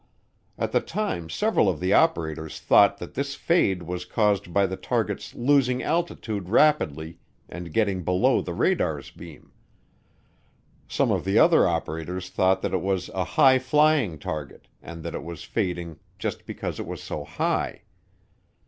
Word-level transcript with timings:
At 0.57 0.71
the 0.71 0.79
time 0.79 1.29
several 1.29 1.69
of 1.69 1.79
the 1.79 1.93
operators 1.93 2.59
thought 2.59 2.97
that 2.97 3.13
this 3.13 3.35
fade 3.35 3.83
was 3.83 4.03
caused 4.03 4.51
by 4.51 4.65
the 4.65 4.75
target's 4.75 5.35
losing 5.35 5.83
altitude 5.83 6.49
rapidly 6.49 7.19
and 7.47 7.71
getting 7.71 8.01
below 8.03 8.41
the 8.41 8.55
radar's 8.55 9.11
beam. 9.11 9.51
Some 10.87 11.11
of 11.11 11.23
the 11.23 11.37
other 11.37 11.67
operators 11.67 12.29
thought 12.31 12.63
that 12.63 12.73
it 12.73 12.81
was 12.81 13.09
a 13.09 13.23
high 13.23 13.59
flying 13.59 14.17
target 14.17 14.67
and 14.81 15.03
that 15.03 15.13
it 15.13 15.23
was 15.23 15.43
fading 15.43 15.99
just 16.17 16.47
because 16.47 16.79
it 16.79 16.87
was 16.87 17.03
so 17.03 17.23
high. 17.23 17.83